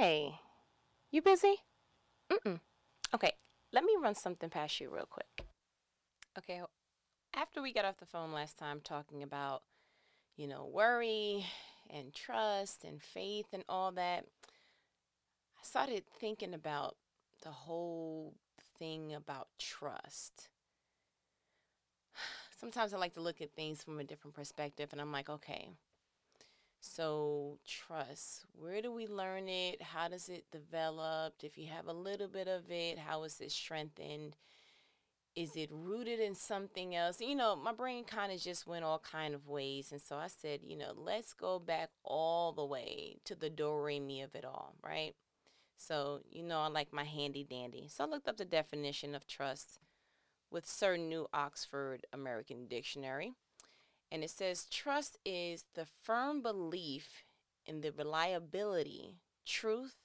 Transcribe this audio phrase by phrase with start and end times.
[0.00, 0.40] Hey,
[1.10, 1.56] you busy?
[2.32, 2.58] Mm-mm.
[3.14, 3.32] Okay,
[3.70, 5.44] let me run something past you real quick.
[6.38, 6.62] Okay,
[7.34, 9.62] after we got off the phone last time talking about,
[10.38, 11.44] you know, worry
[11.90, 14.24] and trust and faith and all that,
[15.58, 16.96] I started thinking about
[17.42, 18.32] the whole
[18.78, 20.48] thing about trust.
[22.58, 25.68] Sometimes I like to look at things from a different perspective, and I'm like, okay,
[26.80, 29.82] so, trust, where do we learn it?
[29.82, 31.34] How does it develop?
[31.42, 34.36] If you have a little bit of it, how is it strengthened?
[35.36, 37.20] Is it rooted in something else?
[37.20, 39.92] You know, my brain kind of just went all kind of ways.
[39.92, 43.72] And so I said, you know, let's go back all the way to the do
[43.72, 45.14] re mi of it all, right?
[45.76, 47.88] So, you know, I like my handy dandy.
[47.88, 49.78] So I looked up the definition of trust
[50.50, 53.34] with Sir New Oxford American Dictionary.
[54.10, 57.24] And it says trust is the firm belief
[57.64, 59.96] in the reliability, truth,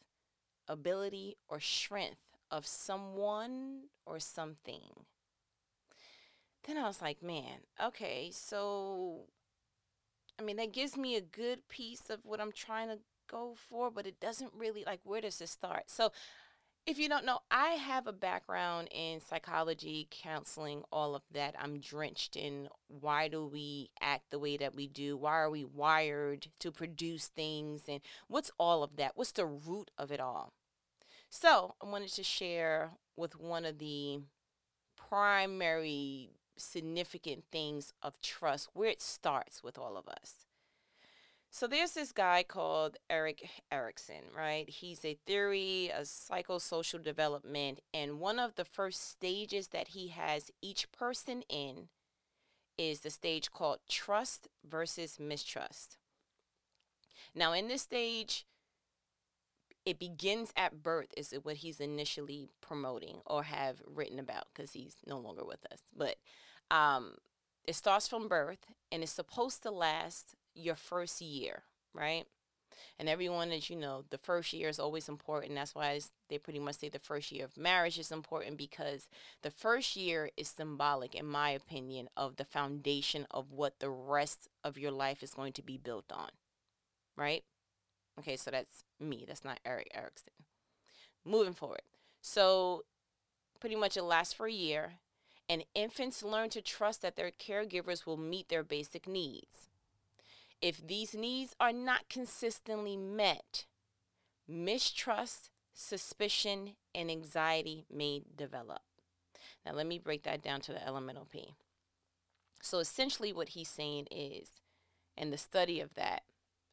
[0.67, 5.05] ability, or strength of someone or something.
[6.65, 9.27] Then I was like, man, okay, so
[10.39, 13.89] I mean, that gives me a good piece of what I'm trying to go for,
[13.89, 15.85] but it doesn't really like where does it start?
[15.87, 16.11] So
[16.87, 21.55] if you don't know, I have a background in psychology, counseling, all of that.
[21.59, 25.17] I'm drenched in why do we act the way that we do?
[25.17, 27.83] Why are we wired to produce things?
[27.87, 29.13] And what's all of that?
[29.15, 30.53] What's the root of it all?
[31.29, 34.19] So, I wanted to share with one of the
[34.95, 40.44] primary significant things of trust, where it starts with all of us.
[41.57, 44.69] So there's this guy called Erik Erikson, right?
[44.69, 50.51] He's a theory of psychosocial development, and one of the first stages that he has
[50.61, 51.87] each person in
[52.77, 55.97] is the stage called trust versus mistrust.
[57.33, 58.45] Now, in this stage,
[59.85, 64.97] it begins at birth is what he's initially promoting or have written about because he's
[65.07, 65.79] no longer with us.
[65.95, 66.17] But
[66.69, 67.13] um,
[67.63, 72.25] it starts from birth and it's supposed to last your first year, right?
[72.97, 75.55] And everyone, as you know, the first year is always important.
[75.55, 75.99] That's why
[76.29, 79.07] they pretty much say the first year of marriage is important because
[79.41, 84.47] the first year is symbolic, in my opinion, of the foundation of what the rest
[84.63, 86.29] of your life is going to be built on,
[87.17, 87.43] right?
[88.19, 89.25] Okay, so that's me.
[89.27, 90.33] That's not Erik Erikson.
[91.25, 91.81] Moving forward.
[92.21, 92.85] So,
[93.59, 94.93] pretty much it lasts for a year,
[95.49, 99.67] and infants learn to trust that their caregivers will meet their basic needs.
[100.61, 103.65] If these needs are not consistently met,
[104.47, 108.81] mistrust, suspicion, and anxiety may develop.
[109.65, 111.55] Now, let me break that down to the L M N O P.
[112.61, 114.61] So, essentially, what he's saying is,
[115.17, 116.23] and the study of that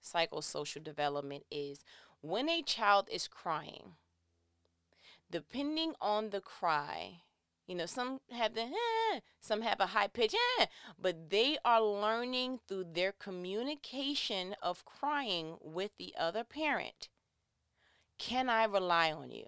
[0.03, 1.85] psychosocial development is
[2.21, 3.97] when a child is crying,
[5.31, 7.23] depending on the cry,
[7.67, 10.67] you know, some have the eh, some have a high pitch, eh,
[11.01, 17.09] but they are learning through their communication of crying with the other parent.
[18.19, 19.47] Can I rely on you?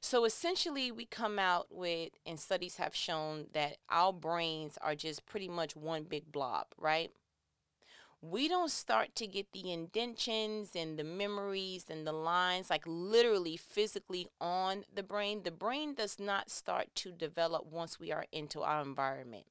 [0.00, 5.26] So essentially, we come out with, and studies have shown that our brains are just
[5.26, 7.10] pretty much one big blob, right?
[8.22, 13.56] We don't start to get the indentions and the memories and the lines like literally
[13.56, 15.42] physically on the brain.
[15.42, 19.46] The brain does not start to develop once we are into our environment.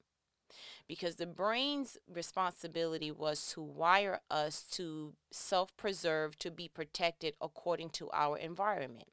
[0.88, 7.90] Because the brain's responsibility was to wire us to self preserve, to be protected according
[7.92, 9.10] to our environment.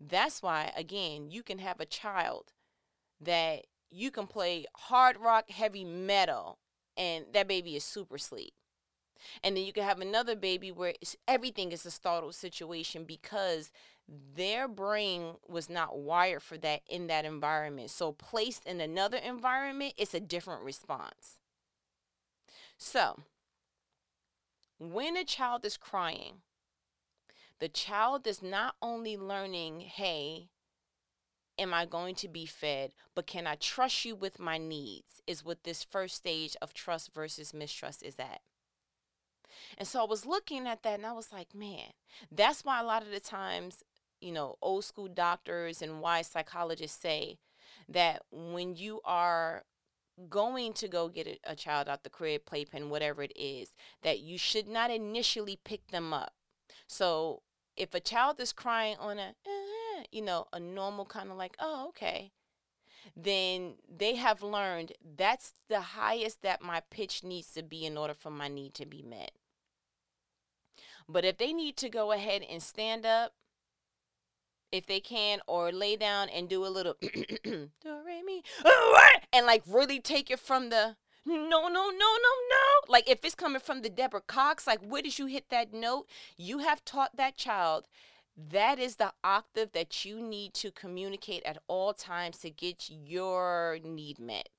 [0.00, 2.52] That's why, again, you can have a child
[3.20, 6.58] that you can play hard rock, heavy metal,
[6.96, 8.54] and that baby is super sleep
[9.42, 10.94] and then you can have another baby where
[11.26, 13.70] everything is a startled situation because
[14.34, 17.90] their brain was not wired for that in that environment.
[17.90, 21.40] So, placed in another environment, it's a different response.
[22.78, 23.20] So,
[24.78, 26.42] when a child is crying,
[27.58, 30.50] the child is not only learning, hey,
[31.58, 35.22] am I going to be fed, but can I trust you with my needs?
[35.26, 38.40] Is what this first stage of trust versus mistrust is at.
[39.78, 41.90] And so I was looking at that and I was like, man,
[42.30, 43.82] that's why a lot of the times,
[44.20, 47.38] you know, old school doctors and wise psychologists say
[47.88, 49.64] that when you are
[50.28, 54.20] going to go get a, a child out the crib, playpen, whatever it is, that
[54.20, 56.32] you should not initially pick them up.
[56.86, 57.42] So
[57.76, 61.56] if a child is crying on a, uh, you know, a normal kind of like,
[61.60, 62.32] oh, okay,
[63.14, 68.14] then they have learned that's the highest that my pitch needs to be in order
[68.14, 69.32] for my need to be met.
[71.08, 73.32] But if they need to go ahead and stand up,
[74.72, 78.42] if they can, or lay down and do a little do re
[79.32, 83.34] and like really take it from the no no no no no like if it's
[83.34, 86.06] coming from the Deborah Cox, like where did you hit that note?
[86.36, 87.86] You have taught that child
[88.36, 93.78] that is the octave that you need to communicate at all times to get your
[93.82, 94.50] need met.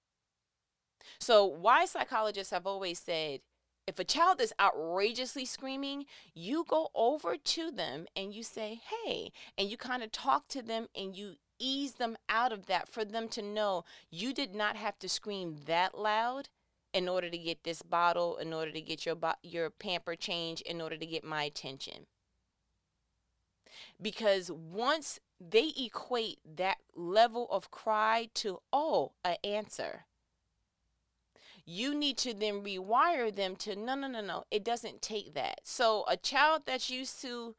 [1.20, 3.42] So, why psychologists have always said
[3.88, 9.32] if a child is outrageously screaming, you go over to them and you say, hey,
[9.58, 13.06] and you kind of talk to them and you ease them out of that for
[13.06, 16.50] them to know you did not have to scream that loud
[16.94, 20.82] in order to get this bottle, in order to get your your pamper change, in
[20.82, 22.08] order to get my attention.
[24.02, 30.06] Because once they equate that level of cry to oh, an answer
[31.70, 34.46] you need to then rewire them to no, no, no, no.
[34.50, 35.60] It doesn't take that.
[35.64, 37.56] So a child that's used to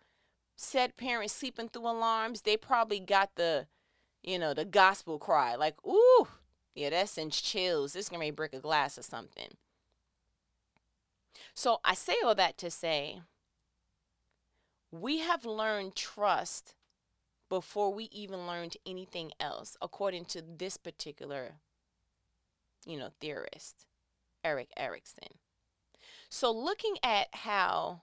[0.57, 3.67] said parents sleeping through alarms, they probably got the,
[4.23, 6.27] you know, the gospel cry, like, ooh,
[6.75, 7.93] yeah, that sends chills.
[7.93, 9.51] This is gonna be break a glass or something.
[11.55, 13.21] So I say all that to say
[14.91, 16.75] we have learned trust
[17.51, 21.57] before we even learned anything else, according to this particular,
[22.87, 23.85] you know, theorist.
[24.45, 25.39] Erik Erikson.
[26.31, 28.03] So, looking at how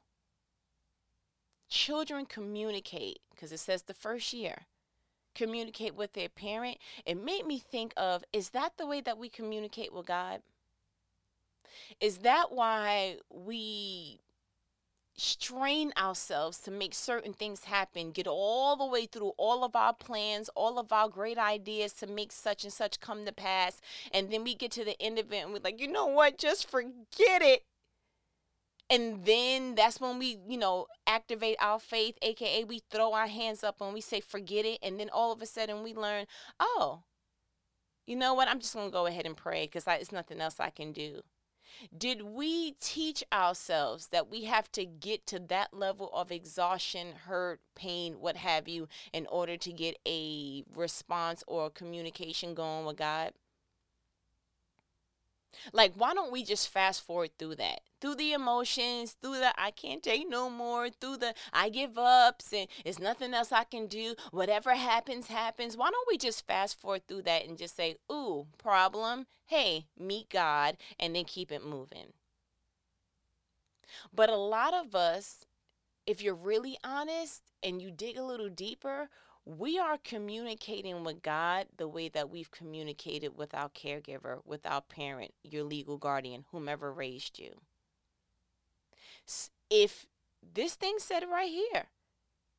[1.70, 4.66] children communicate, because it says the first year,
[5.36, 9.30] communicate with their parent, it made me think of is that the way that we
[9.30, 10.42] communicate with God?
[12.00, 14.22] Is that why we
[15.18, 19.94] strain ourselves to make certain things happen, get all the way through all of our
[19.94, 23.80] plans, all of our great ideas to make such and such come to pass.
[24.14, 26.38] And then we get to the end of it and we're like, you know what?
[26.38, 27.64] Just forget it.
[28.90, 33.64] And then that's when we, you know, activate our faith, aka we throw our hands
[33.64, 34.80] up and we say, forget it.
[34.84, 36.26] And then all of a sudden we learn,
[36.60, 37.04] oh,
[38.06, 38.48] you know what?
[38.48, 41.22] I'm just going to go ahead and pray because it's nothing else I can do.
[41.96, 47.60] Did we teach ourselves that we have to get to that level of exhaustion, hurt,
[47.76, 53.34] pain, what have you, in order to get a response or communication going with God?
[55.74, 57.82] Like, why don't we just fast forward through that?
[58.02, 62.42] Through the emotions, through the I can't take no more, through the I give up,
[62.52, 64.16] and it's nothing else I can do.
[64.32, 65.78] Whatever happens, happens.
[65.78, 70.30] Why don't we just fast forward through that and just say, ooh, problem, hey, meet
[70.30, 72.14] God, and then keep it moving?
[74.14, 75.46] But a lot of us,
[76.06, 79.10] if you're really honest and you dig a little deeper,
[79.46, 84.82] we are communicating with God the way that we've communicated with our caregiver, with our
[84.82, 87.62] parent, your legal guardian, whomever raised you.
[89.70, 90.08] If
[90.42, 91.86] this thing said right here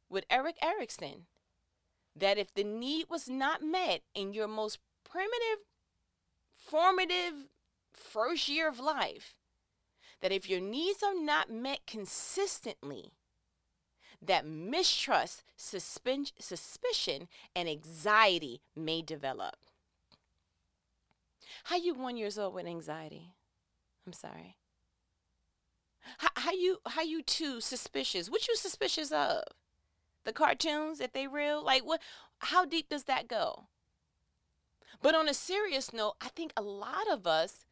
[0.08, 1.26] with Erik Erikson,
[2.14, 5.64] that if the need was not met in your most primitive,
[6.54, 7.48] formative
[7.92, 9.34] first year of life,
[10.22, 13.12] that if your needs are not met consistently,
[14.22, 19.56] that mistrust, suspicion, and anxiety may develop.
[21.64, 23.32] How you one years old with anxiety?
[24.06, 24.56] I'm sorry.
[26.18, 28.30] How, how you how you two suspicious?
[28.30, 29.42] What you suspicious of?
[30.24, 31.64] The cartoons, if they real?
[31.64, 32.00] Like what
[32.38, 33.64] how deep does that go?
[35.02, 37.66] But on a serious note, I think a lot of us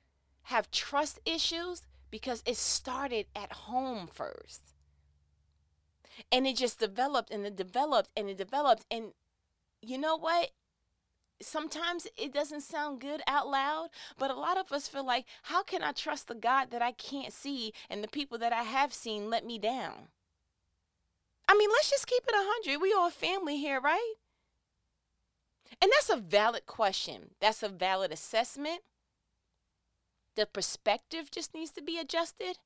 [0.45, 4.74] have trust issues because it started at home first
[6.30, 9.12] and it just developed and it developed and it developed and
[9.83, 10.50] you know what
[11.42, 15.62] sometimes it doesn't sound good out loud, but a lot of us feel like, how
[15.62, 18.92] can I trust the God that I can't see and the people that I have
[18.92, 20.09] seen let me down?
[21.49, 22.80] I mean, let's just keep it 100.
[22.80, 24.14] We all family here, right?
[25.83, 27.30] And that's a valid question.
[27.40, 28.80] That's a valid assessment.
[30.37, 32.59] The perspective just needs to be adjusted.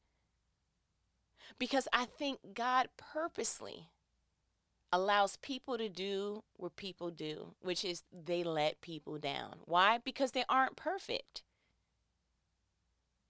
[1.59, 3.88] Because I think God purposely
[4.93, 9.57] allows people to do what people do, which is they let people down.
[9.64, 9.99] Why?
[9.99, 11.43] Because they aren't perfect.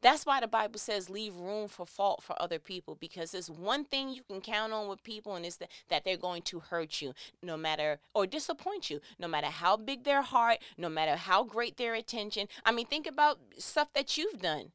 [0.01, 3.85] That's why the Bible says leave room for fault for other people because there's one
[3.85, 7.03] thing you can count on with people and it's that, that they're going to hurt
[7.03, 11.43] you no matter or disappoint you no matter how big their heart, no matter how
[11.43, 12.47] great their attention.
[12.65, 14.71] I mean, think about stuff that you've done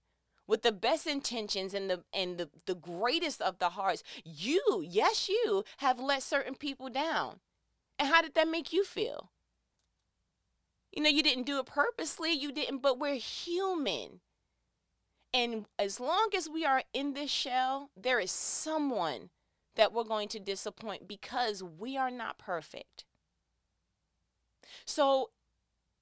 [0.48, 5.30] with the best intentions and the and the, the greatest of the hearts you yes
[5.30, 7.40] you have let certain people down
[7.98, 9.32] and how did that make you feel
[10.92, 14.20] you know you didn't do it purposely you didn't but we're human
[15.34, 19.30] and as long as we are in this shell there is someone
[19.76, 23.06] that we're going to disappoint because we are not perfect.
[24.86, 25.30] So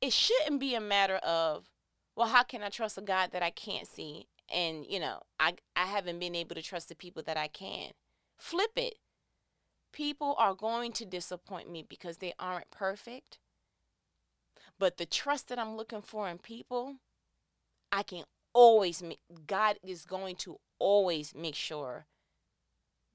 [0.01, 1.69] it shouldn't be a matter of,
[2.15, 4.27] well, how can I trust a God that I can't see?
[4.53, 7.91] And, you know, I, I haven't been able to trust the people that I can.
[8.37, 8.95] Flip it.
[9.93, 13.39] People are going to disappoint me because they aren't perfect.
[14.79, 16.95] But the trust that I'm looking for in people,
[17.91, 22.07] I can always make, God is going to always make sure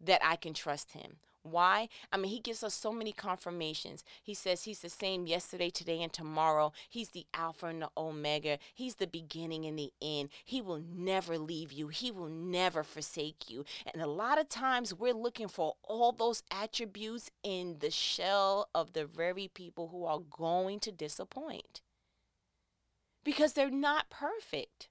[0.01, 1.17] that I can trust him.
[1.51, 1.89] Why?
[2.13, 4.05] I mean, he gives us so many confirmations.
[4.23, 6.73] He says he's the same yesterday, today, and tomorrow.
[6.89, 8.59] He's the Alpha and the Omega.
[8.75, 10.31] He's the beginning and the end.
[10.45, 13.65] He will never leave you, he will never forsake you.
[13.93, 18.93] And a lot of times we're looking for all those attributes in the shell of
[18.93, 21.81] the very people who are going to disappoint
[23.25, 24.89] because they're not perfect.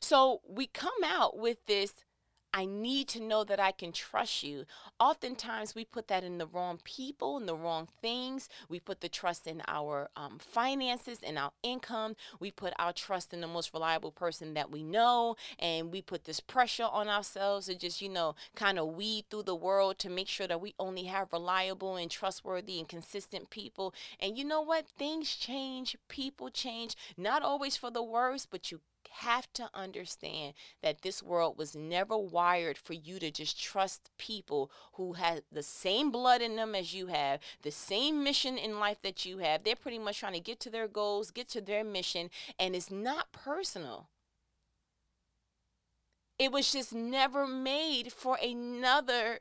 [0.00, 2.04] So we come out with this
[2.56, 4.64] I need to know that I can trust you.
[5.00, 8.48] Oftentimes, we put that in the wrong people and the wrong things.
[8.68, 12.14] We put the trust in our um, finances and our income.
[12.38, 15.34] We put our trust in the most reliable person that we know.
[15.58, 19.42] And we put this pressure on ourselves to just, you know, kind of weed through
[19.42, 23.92] the world to make sure that we only have reliable and trustworthy and consistent people.
[24.20, 24.86] And you know what?
[24.86, 28.80] Things change, people change, not always for the worse, but you
[29.18, 34.70] have to understand that this world was never wired for you to just trust people
[34.94, 38.98] who have the same blood in them as you have, the same mission in life
[39.02, 39.62] that you have.
[39.62, 42.90] They're pretty much trying to get to their goals, get to their mission, and it's
[42.90, 44.08] not personal.
[46.38, 49.40] It was just never made for another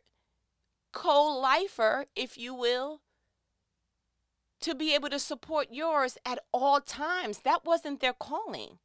[0.91, 3.01] co lifer, if you will,
[4.61, 7.39] to be able to support yours at all times.
[7.39, 8.77] That wasn't their calling.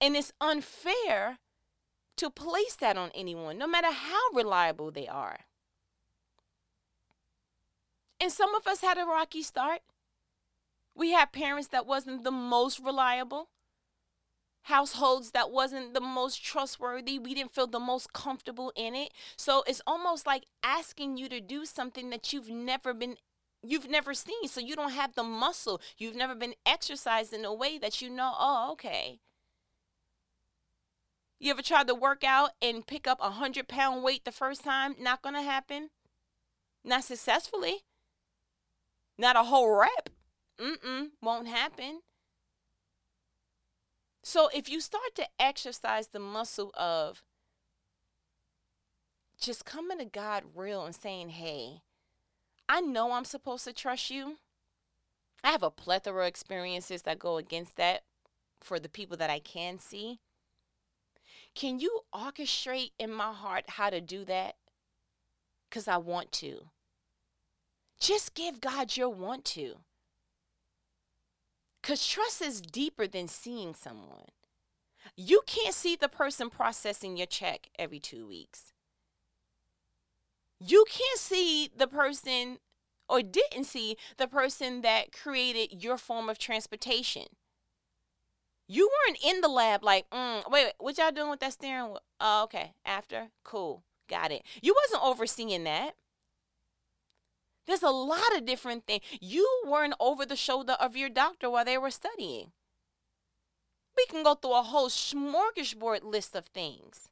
[0.00, 1.38] And it's unfair
[2.16, 5.40] to place that on anyone, no matter how reliable they are.
[8.20, 9.80] And some of us had a rocky start.
[10.94, 13.50] We had parents that wasn't the most reliable,
[14.62, 17.18] households that wasn't the most trustworthy.
[17.18, 19.12] We didn't feel the most comfortable in it.
[19.36, 23.16] So it's almost like asking you to do something that you've never been
[23.62, 24.48] you've never seen.
[24.48, 25.80] So you don't have the muscle.
[25.98, 29.20] You've never been exercised in a way that you know, oh, okay.
[31.38, 34.64] You ever tried to work out and pick up a hundred pound weight the first
[34.64, 34.96] time?
[34.98, 35.90] Not gonna happen.
[36.84, 37.84] Not successfully.
[39.18, 40.10] Not a whole rep.
[40.58, 41.10] Mm-mm.
[41.22, 42.00] Won't happen.
[44.22, 47.22] So if you start to exercise the muscle of
[49.40, 51.82] just coming to God real and saying, hey,
[52.68, 54.38] I know I'm supposed to trust you.
[55.44, 58.02] I have a plethora of experiences that go against that
[58.60, 60.18] for the people that I can see.
[61.56, 64.56] Can you orchestrate in my heart how to do that?
[65.68, 66.66] Because I want to.
[67.98, 69.76] Just give God your want to.
[71.80, 74.26] Because trust is deeper than seeing someone.
[75.16, 78.74] You can't see the person processing your check every two weeks.
[80.60, 82.58] You can't see the person
[83.08, 87.28] or didn't see the person that created your form of transportation.
[88.68, 92.02] You weren't in the lab like, mm, wait, what y'all doing with that steering wheel?
[92.20, 92.72] Oh, okay.
[92.84, 93.28] After?
[93.44, 93.82] Cool.
[94.08, 94.42] Got it.
[94.60, 95.94] You wasn't overseeing that.
[97.66, 99.02] There's a lot of different things.
[99.20, 102.52] You weren't over the shoulder of your doctor while they were studying.
[103.96, 107.08] We can go through a whole smorgasbord list of things.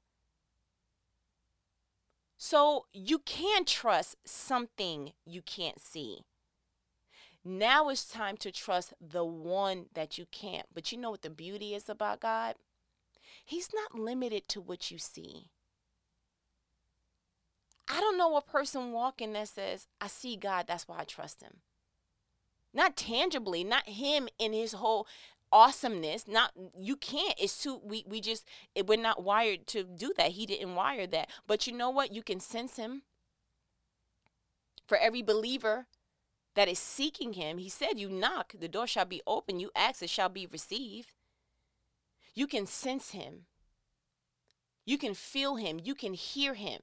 [2.37, 6.25] So you can't trust something you can't see.
[7.44, 10.66] Now it's time to trust the one that you can't.
[10.72, 12.54] But you know what the beauty is about God?
[13.44, 15.50] He's not limited to what you see.
[17.88, 21.42] I don't know a person walking that says, I see God, that's why I trust
[21.42, 21.58] him.
[22.72, 25.06] Not tangibly, not him in his whole
[25.52, 26.26] awesomeness.
[26.26, 27.34] Not you can't.
[27.38, 30.32] It's too we we just it, we're not wired to do that.
[30.32, 31.30] He didn't wire that.
[31.46, 32.12] But you know what?
[32.12, 33.02] You can sense him.
[34.86, 35.86] For every believer,
[36.54, 39.61] that is seeking him, he said, You knock, the door shall be open.
[39.61, 41.12] You ask, it shall be received.
[42.34, 43.46] You can sense him.
[44.87, 45.80] You can feel him.
[45.82, 46.80] You can hear him.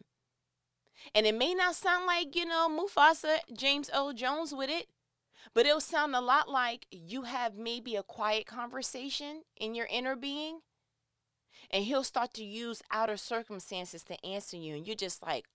[1.15, 4.87] And it may not sound like, you know, Mufasa, James Earl Jones with it,
[5.53, 10.15] but it'll sound a lot like you have maybe a quiet conversation in your inner
[10.15, 10.59] being.
[11.69, 14.75] And he'll start to use outer circumstances to answer you.
[14.75, 15.45] And you're just like,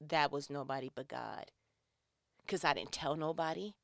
[0.00, 1.46] that was nobody but God
[2.48, 3.74] because I didn't tell nobody.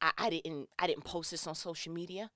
[0.00, 2.30] I, I didn't I didn't post this on social media.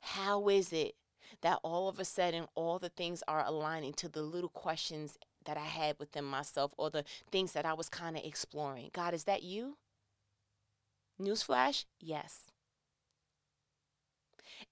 [0.00, 0.94] How is it
[1.42, 5.56] that all of a sudden all the things are aligning to the little questions that
[5.56, 8.90] I had within myself or the things that I was kind of exploring.
[8.92, 9.76] God, is that you?
[11.20, 12.52] Newsflash, yes.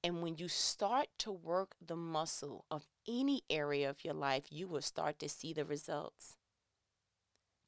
[0.04, 4.68] And when you start to work the muscle of any area of your life, you
[4.68, 6.36] will start to see the results.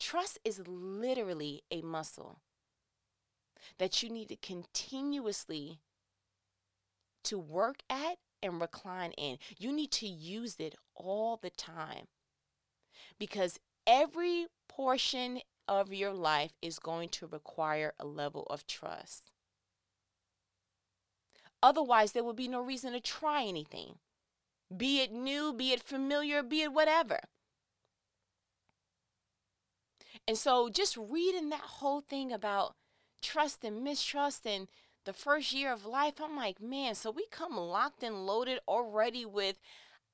[0.02, 2.40] Trust is literally a muscle
[3.78, 5.78] that you need to continuously
[7.22, 9.38] to work at and recline in.
[9.56, 12.06] You need to use it all the time
[13.20, 19.30] because every portion of your life is going to require a level of trust.
[21.62, 23.98] Otherwise, there would be no reason to try anything,
[24.76, 27.20] be it new, be it familiar, be it whatever.
[30.26, 32.74] And so, just reading that whole thing about
[33.22, 34.68] trust and mistrust and
[35.04, 39.24] the first year of life, I'm like, man, so we come locked and loaded already
[39.24, 39.58] with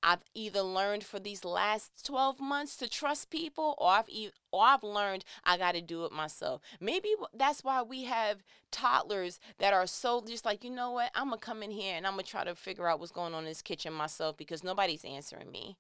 [0.02, 4.08] I've either learned for these last 12 months to trust people or I've
[4.52, 6.60] or I've learned I got to do it myself.
[6.80, 11.10] Maybe that's why we have toddlers that are so just like, you know what?
[11.14, 13.12] I'm going to come in here and I'm going to try to figure out what's
[13.12, 15.76] going on in this kitchen myself because nobody's answering me.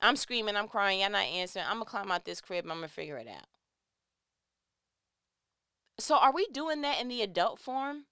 [0.00, 1.66] I'm screaming, I'm crying, you're not answering.
[1.68, 3.46] I'm to climb out this crib, I'm to figure it out.
[5.98, 8.04] So are we doing that in the adult form?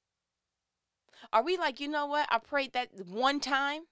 [1.33, 2.27] Are we like, you know what?
[2.31, 3.83] I prayed that one time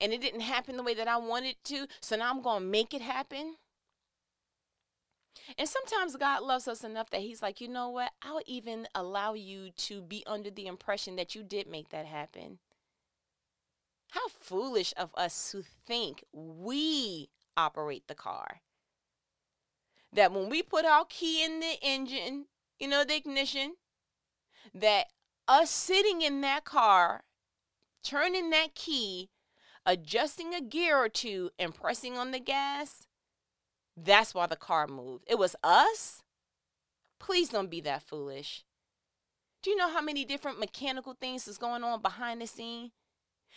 [0.00, 2.92] and it didn't happen the way that I wanted to, so now I'm to make
[2.92, 3.56] it happen.
[5.56, 8.12] And sometimes God loves us enough that He's like, you know what?
[8.22, 12.58] I'll even allow you to be under the impression that you did make that happen.
[14.10, 18.60] How foolish of us to think we operate the car.
[20.12, 22.46] That when we put our key in the engine,
[22.78, 23.76] you know, the ignition,
[24.74, 25.06] that
[25.48, 27.24] us sitting in that car,
[28.02, 29.30] turning that key,
[29.84, 33.06] adjusting a gear or two and pressing on the gas,
[33.96, 35.24] that's why the car moved.
[35.26, 36.22] It was us?
[37.18, 38.64] Please don't be that foolish.
[39.62, 42.92] Do you know how many different mechanical things is going on behind the scene?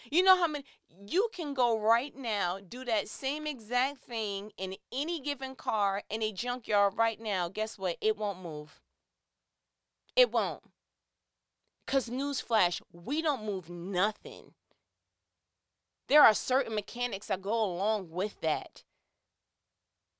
[0.09, 0.65] You know how many
[1.05, 6.21] you can go right now, do that same exact thing in any given car in
[6.23, 7.49] a junkyard right now.
[7.49, 7.97] Guess what?
[8.01, 8.81] It won't move.
[10.15, 10.63] It won't.
[11.85, 14.53] Because, newsflash, we don't move nothing
[16.09, 18.83] there are certain mechanics that go along with that.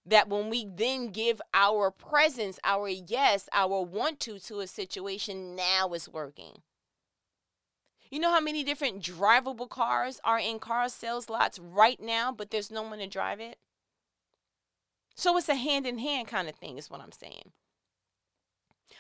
[0.06, 5.56] That when we then give our presence, our yes, our want to to a situation,
[5.56, 6.62] now is working.
[8.12, 12.50] You know how many different drivable cars are in car sales lots right now, but
[12.50, 13.60] there's no one to drive it?
[15.15, 17.52] So it's a hand in hand kind of thing, is what I'm saying.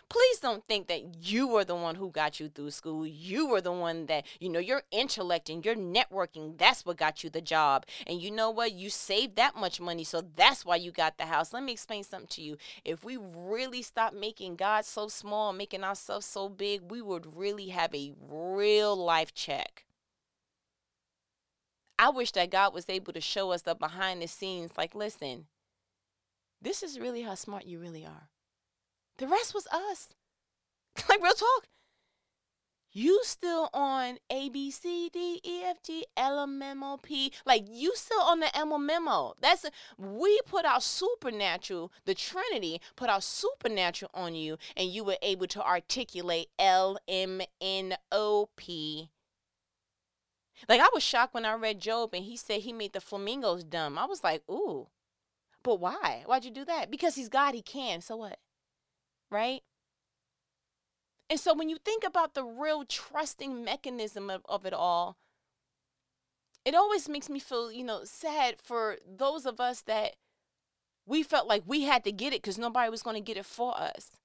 [0.09, 3.05] Please don't think that you were the one who got you through school.
[3.05, 7.23] You were the one that, you know, your intellect and your networking, that's what got
[7.23, 7.85] you the job.
[8.07, 8.71] And you know what?
[8.71, 11.53] You saved that much money, so that's why you got the house.
[11.53, 12.57] Let me explain something to you.
[12.83, 17.69] If we really stop making God so small, making ourselves so big, we would really
[17.69, 19.85] have a real life check.
[21.99, 25.47] I wish that God was able to show us the behind the scenes like, listen,
[26.61, 28.29] this is really how smart you really are.
[29.19, 30.15] The rest was us.
[31.09, 31.67] like real talk.
[32.91, 37.31] You still on A B C D E F G L M N O P.
[37.45, 39.35] Like you still on the M memo.
[39.39, 45.03] That's a, we put our supernatural, the Trinity put our supernatural on you, and you
[45.03, 49.11] were able to articulate L M N O P.
[50.67, 53.63] Like I was shocked when I read Job and he said he made the flamingos
[53.65, 53.99] dumb.
[53.99, 54.87] I was like, ooh.
[55.61, 56.23] But why?
[56.25, 56.89] Why'd you do that?
[56.89, 58.01] Because he's God, he can.
[58.01, 58.39] So what?
[59.29, 59.61] Right?
[61.29, 65.17] And so when you think about the real trusting mechanism of, of it all,
[66.65, 70.15] it always makes me feel, you know, sad for those of us that
[71.05, 73.45] we felt like we had to get it because nobody was going to get it
[73.45, 74.17] for us.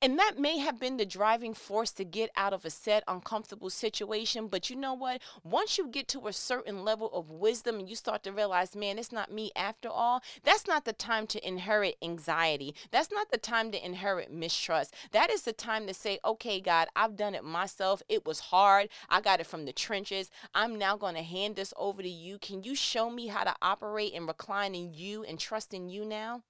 [0.00, 3.70] And that may have been the driving force to get out of a set uncomfortable
[3.70, 4.48] situation.
[4.48, 5.20] But you know what?
[5.44, 8.98] Once you get to a certain level of wisdom and you start to realize, man,
[8.98, 12.74] it's not me after all, that's not the time to inherit anxiety.
[12.90, 14.94] That's not the time to inherit mistrust.
[15.12, 18.02] That is the time to say, okay, God, I've done it myself.
[18.08, 18.88] It was hard.
[19.08, 20.30] I got it from the trenches.
[20.54, 22.38] I'm now going to hand this over to you.
[22.38, 26.04] Can you show me how to operate and recline in you and trust in you
[26.04, 26.42] now?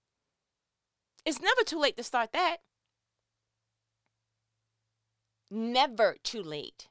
[1.25, 2.59] It's never too late to start that.
[5.55, 6.88] Never too late.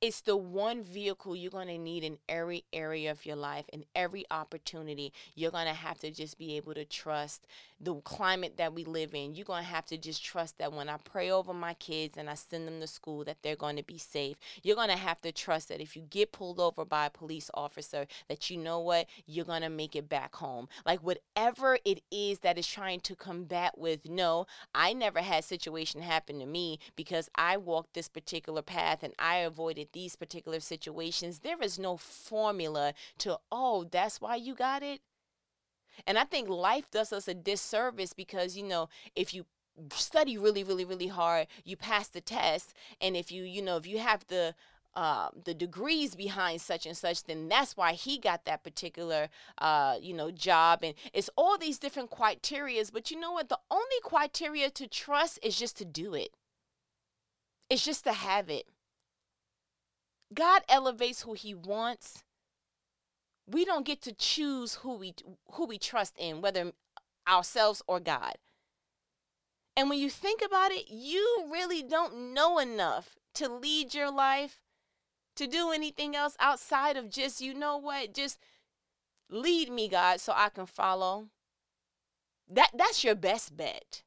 [0.00, 3.84] It's the one vehicle you're going to need in every area of your life in
[3.94, 5.12] every opportunity.
[5.34, 7.46] You're going to have to just be able to trust
[7.78, 9.34] the climate that we live in.
[9.34, 12.28] You're going to have to just trust that when i pray over my kids and
[12.28, 14.38] i send them to school that they're going to be safe.
[14.62, 17.50] You're going to have to trust that if you get pulled over by a police
[17.52, 19.06] officer that you know what?
[19.26, 20.68] You're going to make it back home.
[20.86, 26.02] Like whatever it is that is trying to combat with no i never had situation
[26.02, 31.40] happen to me because i walked this particular path and i avoided these particular situations.
[31.40, 35.00] There is no formula to, oh, that's why you got it.
[36.06, 39.46] And I think life does us a disservice because, you know, if you
[39.92, 42.74] study really, really, really hard, you pass the test.
[43.00, 44.54] And if you, you know, if you have the,
[44.94, 49.96] uh, the degrees behind such and such, then that's why he got that particular, uh,
[50.00, 50.80] you know, job.
[50.82, 52.92] And it's all these different criterias.
[52.92, 53.48] But you know what?
[53.48, 56.30] The only criteria to trust is just to do it.
[57.68, 58.66] It's just to have it.
[60.32, 62.24] God elevates who he wants.
[63.46, 65.14] We don't get to choose who we
[65.52, 66.72] who we trust in, whether
[67.28, 68.34] ourselves or God.
[69.76, 74.60] And when you think about it, you really don't know enough to lead your life,
[75.36, 78.38] to do anything else outside of just, you know what, just
[79.30, 81.28] lead me, God, so I can follow.
[82.48, 84.02] That that's your best bet.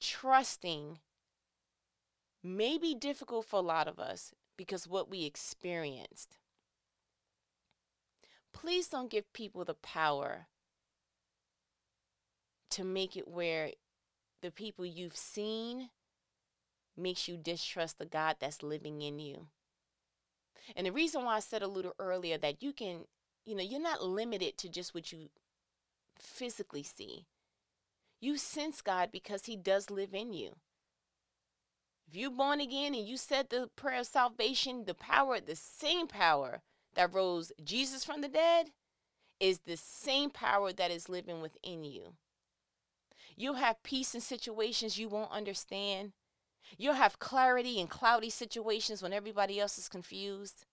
[0.00, 0.98] Trusting
[2.42, 6.38] may be difficult for a lot of us because what we experienced.
[8.52, 10.46] Please don't give people the power
[12.70, 13.70] to make it where
[14.42, 15.90] the people you've seen
[16.96, 19.46] makes you distrust the God that's living in you.
[20.76, 23.04] And the reason why I said a little earlier that you can,
[23.44, 25.30] you know, you're not limited to just what you
[26.18, 27.26] physically see.
[28.20, 30.56] You sense God because He does live in you.
[32.10, 36.08] If you're born again and you said the prayer of salvation, the power, the same
[36.08, 36.60] power
[36.94, 38.70] that rose Jesus from the dead,
[39.38, 42.14] is the same power that is living within you.
[43.36, 46.10] You'll have peace in situations you won't understand.
[46.76, 50.66] You'll have clarity in cloudy situations when everybody else is confused.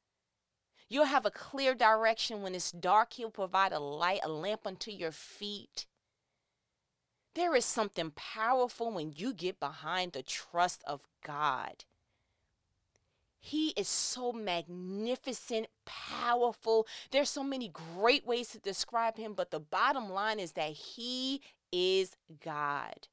[0.89, 3.13] You'll have a clear direction when it's dark.
[3.13, 5.85] He'll provide a light, a lamp unto your feet.
[7.37, 11.85] There is something powerful when you get behind the trust of God.
[13.37, 16.87] He is so magnificent, powerful.
[17.11, 21.41] There's so many great ways to describe him, but the bottom line is that he
[21.71, 23.07] is God.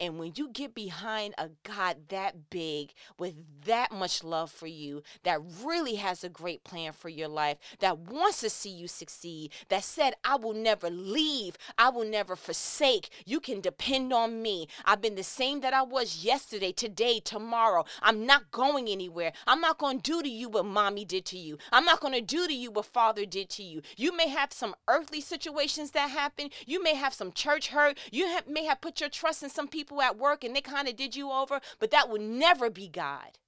[0.00, 5.02] And when you get behind a God that big, with that much love for you,
[5.24, 9.52] that really has a great plan for your life, that wants to see you succeed,
[9.68, 14.68] that said, I will never leave, I will never forsake, you can depend on me.
[14.84, 17.84] I've been the same that I was yesterday, today, tomorrow.
[18.02, 19.32] I'm not going anywhere.
[19.46, 21.58] I'm not going to do to you what mommy did to you.
[21.72, 23.82] I'm not going to do to you what father did to you.
[23.96, 26.50] You may have some earthly situations that happen.
[26.66, 27.98] You may have some church hurt.
[28.10, 30.88] You may have put your trust in some people people at work and they kind
[30.88, 33.38] of did you over, but that will never be God.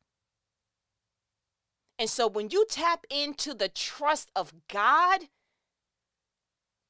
[1.98, 5.22] And so when you tap into the trust of God,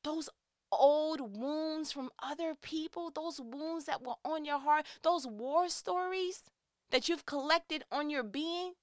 [0.05, 0.29] those
[0.71, 6.45] old wounds from other people, those wounds that were on your heart, those war stories
[6.90, 8.75] that you've collected on your being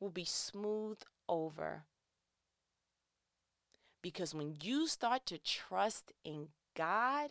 [0.00, 1.82] will be smoothed over.
[4.00, 7.30] Because when you start to trust in God,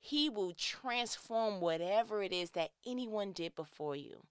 [0.00, 4.24] he will transform whatever it is that anyone did before you.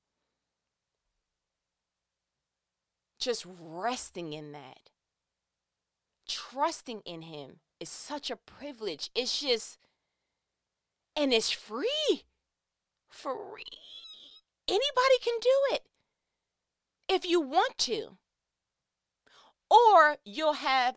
[3.20, 4.90] Just resting in that,
[6.28, 9.12] trusting in Him is such a privilege.
[9.14, 9.78] It's just,
[11.16, 12.24] and it's free.
[13.10, 13.66] Free.
[14.68, 15.84] Anybody can do it
[17.08, 18.18] if you want to.
[19.70, 20.96] Or you'll have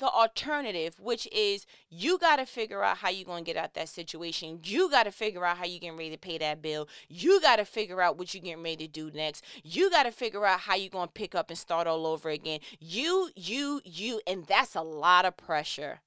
[0.00, 3.74] the alternative, which is you got to figure out how you're going to get out
[3.74, 4.60] that situation.
[4.64, 6.88] You got to figure out how you're getting ready to pay that bill.
[7.08, 9.44] You got to figure out what you're getting ready to do next.
[9.62, 12.30] You got to figure out how you're going to pick up and start all over
[12.30, 12.60] again.
[12.80, 14.20] You, you, you.
[14.26, 16.00] And that's a lot of pressure.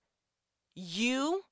[0.75, 1.43] You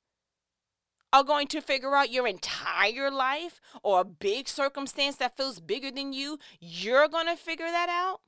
[1.13, 5.91] are going to figure out your entire life or a big circumstance that feels bigger
[5.91, 6.39] than you.
[6.59, 8.21] You're going to figure that out.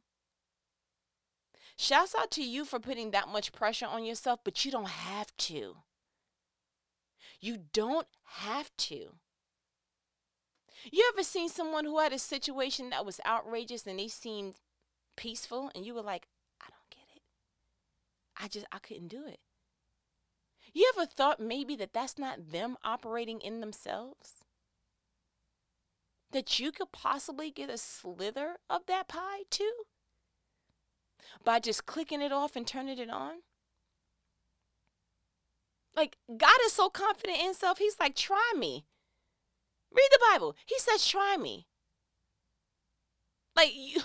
[1.76, 5.36] Shouts out to you for putting that much pressure on yourself, but you don't have
[5.38, 5.78] to.
[7.40, 9.10] You don't have to.
[10.92, 14.56] You ever seen someone who had a situation that was outrageous and they seemed
[15.16, 16.28] peaceful and you were like,
[16.62, 17.22] I don't get it.
[18.40, 19.40] I just, I couldn't do it.
[20.74, 24.44] You ever thought maybe that that's not them operating in themselves?
[26.34, 29.72] that you could possibly get a slither of that pie too?
[31.44, 33.42] By just clicking it off and turning it on?
[35.96, 38.86] Like, God is so confident in himself, he's like, try me.
[39.92, 40.56] Read the Bible.
[40.66, 41.68] He says, try me.
[43.56, 44.02] Like, you,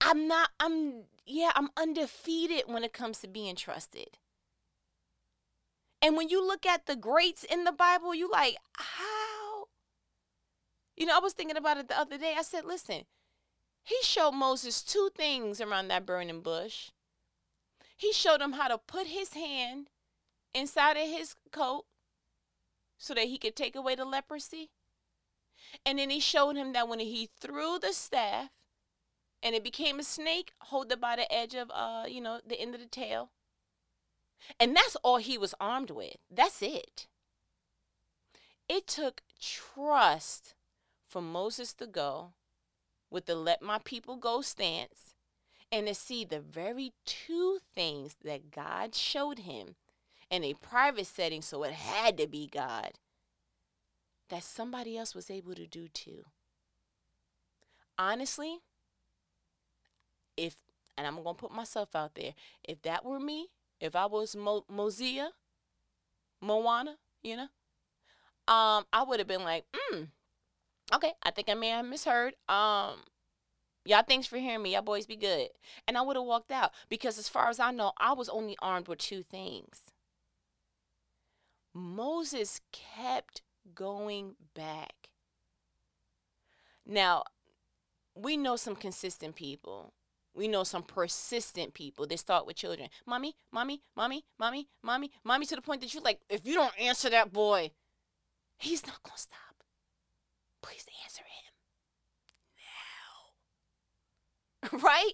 [0.00, 4.18] I'm not, I'm, yeah, I'm undefeated when it comes to being trusted.
[6.00, 9.66] And when you look at the greats in the Bible, you like, how?
[10.96, 12.34] You know, I was thinking about it the other day.
[12.36, 13.02] I said, listen,
[13.82, 16.90] he showed Moses two things around that burning bush.
[17.96, 19.88] He showed him how to put his hand
[20.54, 21.84] inside of his coat
[22.98, 24.70] so that he could take away the leprosy.
[25.84, 28.50] And then he showed him that when he threw the staff
[29.42, 32.60] and it became a snake, hold it by the edge of uh, you know, the
[32.60, 33.30] end of the tail.
[34.58, 36.16] And that's all he was armed with.
[36.30, 37.06] That's it.
[38.68, 40.54] It took trust
[41.08, 42.32] for Moses to go
[43.12, 45.14] with the let my people go stance
[45.70, 49.76] and to see the very two things that God showed him
[50.30, 52.92] in a private setting, so it had to be God,
[54.30, 56.24] that somebody else was able to do too.
[57.98, 58.58] Honestly,
[60.36, 60.56] if,
[60.96, 63.48] and I'm going to put myself out there, if that were me,
[63.80, 65.28] if I was Mo- Mosiah,
[66.40, 67.48] Moana, you know,
[68.48, 70.04] um, I would have been like, hmm,
[70.94, 72.34] okay, I think I may have misheard.
[72.48, 73.02] Um,
[73.84, 74.72] y'all thanks for hearing me.
[74.72, 75.48] Y'all boys be good.
[75.86, 78.56] And I would have walked out because as far as I know, I was only
[78.60, 79.82] armed with two things.
[81.74, 83.42] Moses kept
[83.74, 85.08] going back.
[86.86, 87.24] Now,
[88.14, 89.94] we know some consistent people.
[90.34, 92.06] We know some persistent people.
[92.06, 92.88] They start with children.
[93.06, 96.78] Mommy, mommy, mommy, mommy, mommy, mommy, to the point that you're like, if you don't
[96.80, 97.70] answer that boy,
[98.58, 99.51] he's not going to stop.
[100.62, 101.52] Please answer him
[104.72, 104.78] now.
[104.82, 105.12] right?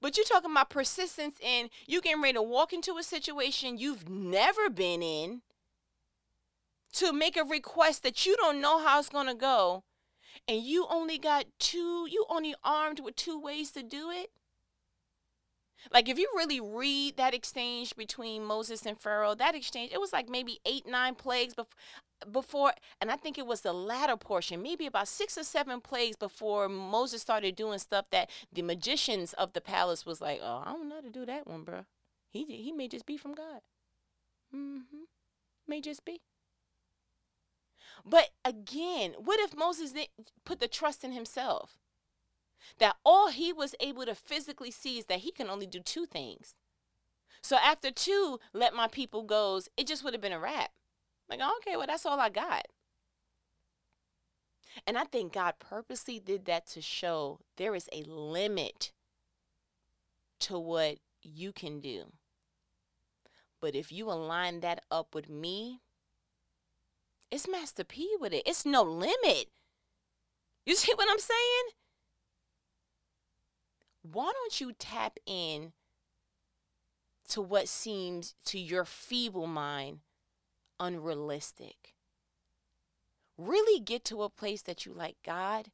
[0.00, 4.08] But you're talking about persistence and you getting ready to walk into a situation you've
[4.08, 5.42] never been in
[6.94, 9.84] to make a request that you don't know how it's going to go
[10.48, 14.30] and you only got two, you only armed with two ways to do it?
[15.92, 20.12] Like if you really read that exchange between Moses and Pharaoh, that exchange, it was
[20.12, 21.78] like maybe eight, nine plagues before
[22.30, 26.16] before and I think it was the latter portion, maybe about six or seven plagues
[26.16, 30.72] before Moses started doing stuff that the magicians of the palace was like, Oh, I
[30.72, 31.84] don't know how to do that one, bro.
[32.30, 33.60] He he may just be from God.
[34.54, 35.04] Mm-hmm.
[35.66, 36.20] May just be.
[38.04, 41.78] But again, what if Moses didn't put the trust in himself?
[42.78, 46.06] That all he was able to physically see is that he can only do two
[46.06, 46.54] things.
[47.42, 50.70] So after two, let my people goes, it just would have been a wrap.
[51.32, 52.66] Like, oh, okay, well, that's all I got.
[54.86, 58.92] And I think God purposely did that to show there is a limit
[60.40, 62.12] to what you can do.
[63.62, 65.80] But if you align that up with me,
[67.30, 68.42] it's Master P with it.
[68.44, 69.46] It's no limit.
[70.66, 71.64] You see what I'm saying?
[74.02, 75.72] Why don't you tap in
[77.30, 80.00] to what seems to your feeble mind
[80.82, 81.94] unrealistic?
[83.38, 85.70] Really get to a place that you like God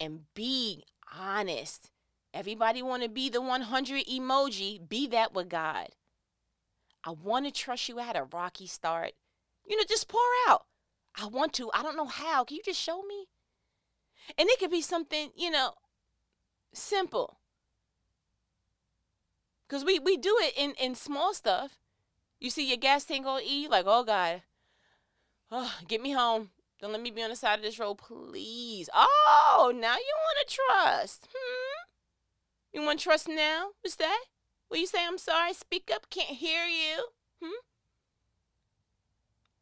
[0.00, 0.84] and be
[1.16, 1.90] honest.
[2.34, 4.86] Everybody want to be the 100 emoji.
[4.86, 5.88] Be that with God.
[7.04, 7.98] I want to trust you.
[7.98, 9.12] I had a rocky start.
[9.66, 10.64] You know, just pour out.
[11.20, 11.70] I want to.
[11.72, 12.44] I don't know how.
[12.44, 13.26] Can you just show me?
[14.36, 15.72] And it could be something, you know,
[16.74, 17.38] simple.
[19.68, 21.78] Cause we we do it in in small stuff.
[22.40, 24.42] You see your gas tank on E, like, oh God,
[25.50, 26.50] oh, get me home.
[26.80, 28.88] Don't let me be on the side of this road, please.
[28.94, 31.28] Oh, now you want to trust?
[31.34, 31.88] Hmm?
[32.72, 33.70] You want to trust now?
[33.80, 34.24] What's that?
[34.70, 35.54] Will you say I'm sorry?
[35.54, 36.08] Speak up.
[36.10, 37.06] Can't hear you.
[37.42, 37.60] Hmm?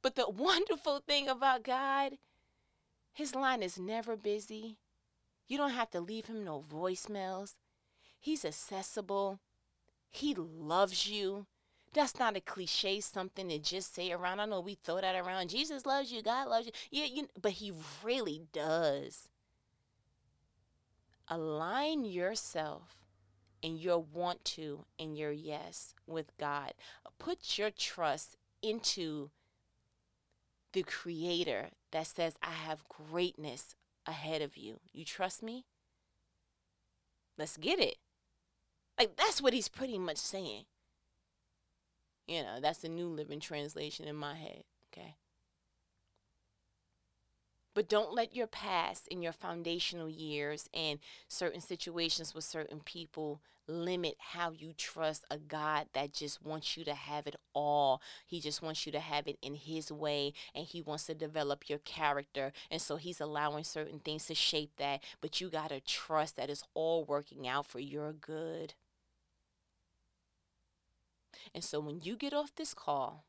[0.02, 2.18] But the wonderful thing about God,
[3.14, 4.76] his line is never busy.
[5.48, 7.54] You don't have to leave him no voicemails.
[8.18, 9.38] He's accessible.
[10.10, 11.46] He loves you.
[11.96, 14.38] That's not a cliche, something to just say around.
[14.38, 15.48] I know we throw that around.
[15.48, 16.22] Jesus loves you.
[16.22, 16.72] God loves you.
[16.90, 17.72] Yeah, you, but he
[18.04, 19.30] really does.
[21.26, 22.98] Align yourself
[23.62, 26.74] and your want to and your yes with God.
[27.18, 29.30] Put your trust into
[30.74, 34.80] the creator that says, I have greatness ahead of you.
[34.92, 35.64] You trust me?
[37.38, 37.96] Let's get it.
[38.98, 40.64] Like, that's what he's pretty much saying.
[42.26, 45.16] You know, that's the New Living Translation in my head, okay?
[47.74, 53.42] But don't let your past and your foundational years and certain situations with certain people
[53.68, 58.00] limit how you trust a God that just wants you to have it all.
[58.24, 61.68] He just wants you to have it in His way and He wants to develop
[61.68, 62.52] your character.
[62.70, 65.02] And so He's allowing certain things to shape that.
[65.20, 68.74] But you got to trust that it's all working out for your good.
[71.54, 73.24] And so when you get off this call,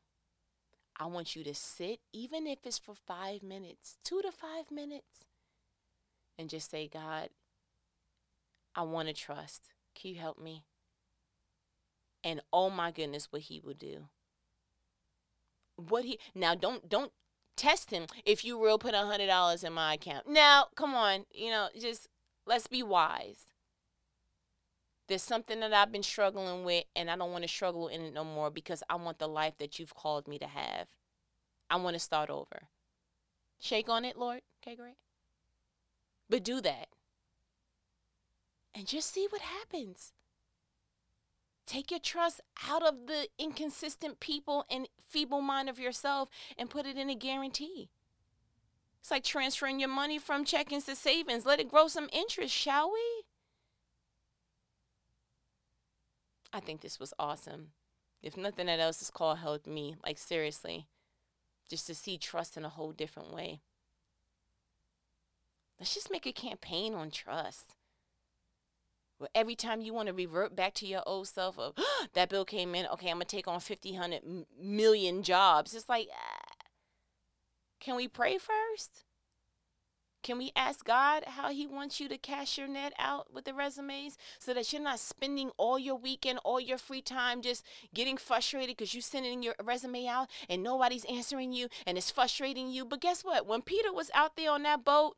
[0.98, 5.24] I want you to sit, even if it's for five minutes, two to five minutes,
[6.38, 7.30] and just say, God,
[8.74, 9.70] I want to trust.
[9.94, 10.64] Can you help me?
[12.24, 14.08] And oh my goodness, what he will do.
[15.76, 17.12] What he now don't don't
[17.56, 20.28] test him if you will put a hundred dollars in my account.
[20.28, 22.08] Now, come on, you know, just
[22.46, 23.46] let's be wise.
[25.08, 28.12] There's something that I've been struggling with, and I don't want to struggle in it
[28.12, 30.86] no more because I want the life that you've called me to have.
[31.70, 32.68] I want to start over.
[33.58, 34.42] Shake on it, Lord.
[34.62, 34.96] Okay, great.
[36.28, 36.88] But do that.
[38.74, 40.12] And just see what happens.
[41.66, 46.86] Take your trust out of the inconsistent people and feeble mind of yourself and put
[46.86, 47.88] it in a guarantee.
[49.00, 51.46] It's like transferring your money from checkings to savings.
[51.46, 53.17] Let it grow some interest, shall we?
[56.52, 57.68] I think this was awesome.
[58.22, 59.96] If nothing else, this call helped me.
[60.04, 60.86] Like, seriously,
[61.68, 63.60] just to see trust in a whole different way.
[65.78, 67.74] Let's just make a campaign on trust.
[69.18, 71.74] Where every time you want to revert back to your old self of
[72.14, 74.22] that bill came in, okay, I'm gonna take on 50, 100
[74.60, 75.74] million jobs.
[75.74, 76.66] It's like, ah,
[77.80, 79.04] can we pray first?
[80.22, 83.54] Can we ask God how He wants you to cash your net out with the
[83.54, 88.16] resumes so that you're not spending all your weekend, all your free time just getting
[88.16, 92.84] frustrated because you're sending your resume out and nobody's answering you and it's frustrating you?
[92.84, 93.46] But guess what?
[93.46, 95.16] When Peter was out there on that boat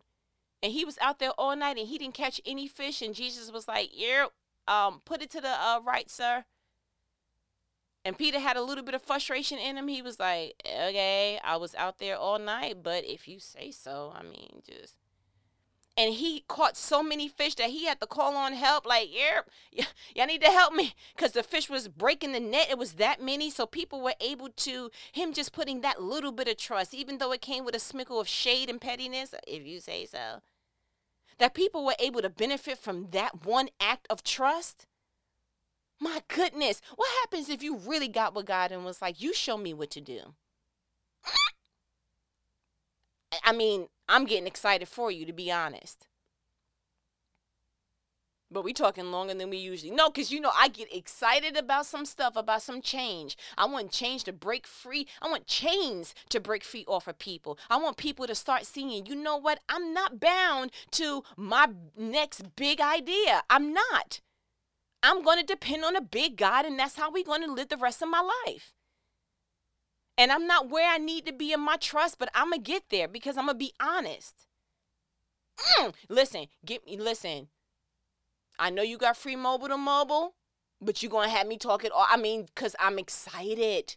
[0.63, 3.51] and he was out there all night and he didn't catch any fish, and Jesus
[3.51, 4.27] was like, Yeah,
[4.69, 6.45] um, put it to the uh, right, sir.
[8.05, 9.89] And Peter had a little bit of frustration in him.
[9.89, 14.13] He was like, okay, I was out there all night, but if you say so,
[14.17, 14.95] I mean, just.
[15.99, 18.87] And he caught so many fish that he had to call on help.
[18.87, 19.85] Like, yeah,
[20.15, 20.95] y'all need to help me.
[21.15, 22.71] Because the fish was breaking the net.
[22.71, 23.51] It was that many.
[23.51, 27.33] So people were able to, him just putting that little bit of trust, even though
[27.33, 30.41] it came with a smickle of shade and pettiness, if you say so,
[31.39, 34.87] that people were able to benefit from that one act of trust
[36.01, 36.81] my goodness.
[36.97, 39.91] What happens if you really got with God and was like, you show me what
[39.91, 40.35] to do?
[43.45, 46.07] I mean, I'm getting excited for you, to be honest.
[48.53, 49.93] But we talking longer than we usually.
[49.93, 53.37] No, because you know, I get excited about some stuff, about some change.
[53.57, 55.07] I want change to break free.
[55.23, 57.59] I want chains to break free off of people.
[57.69, 59.61] I want people to start seeing, you know what?
[59.69, 63.43] I'm not bound to my next big idea.
[63.49, 64.21] I'm not.
[65.03, 67.69] I'm going to depend on a big God, and that's how we're going to live
[67.69, 68.75] the rest of my life.
[70.19, 72.71] And I'm not where I need to be in my trust, but I'm going to
[72.71, 74.47] get there because I'm going to be honest.
[75.79, 77.49] Mm, listen, get me, listen.
[78.59, 80.35] I know you got free mobile to mobile,
[80.81, 82.07] but you're going to have me talk it all.
[82.09, 83.97] I mean, because I'm excited.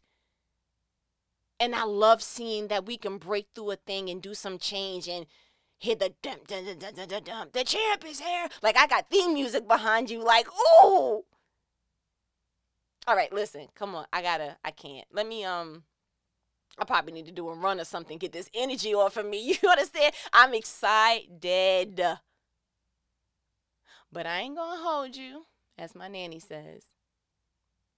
[1.60, 5.08] And I love seeing that we can break through a thing and do some change
[5.08, 5.26] and
[5.84, 8.48] hit the dum, dum, dum, dum, dum, dum, the champ is here.
[8.62, 11.24] Like I got theme music behind you, like, ooh.
[13.06, 14.06] All right, listen, come on.
[14.14, 15.06] I gotta, I can't.
[15.12, 15.84] Let me um
[16.80, 19.58] I probably need to do a run or something, get this energy off of me.
[19.62, 20.16] You understand?
[20.32, 22.18] I'm excited.
[24.12, 25.46] But I ain't gonna hold you,
[25.78, 26.84] as my nanny says.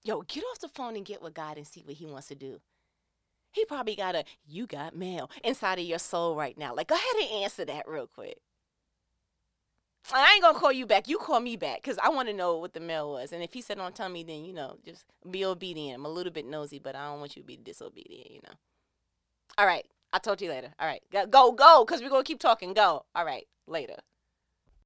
[0.02, 2.34] Yo, get off the phone and get with God and see what he wants to
[2.34, 2.60] do.
[3.56, 6.74] He probably got a you got mail inside of your soul right now.
[6.74, 8.36] Like, go ahead and answer that real quick.
[10.12, 11.08] I ain't gonna call you back.
[11.08, 13.32] You call me back because I want to know what the mail was.
[13.32, 15.98] And if he said don't tell me, then you know, just be obedient.
[15.98, 18.30] I'm a little bit nosy, but I don't want you to be disobedient.
[18.30, 18.54] You know.
[19.56, 19.86] All right.
[20.12, 20.74] I'll talk to you later.
[20.78, 21.02] All right.
[21.10, 22.74] Go, go, because we're gonna keep talking.
[22.74, 23.06] Go.
[23.14, 23.46] All right.
[23.66, 23.96] Later.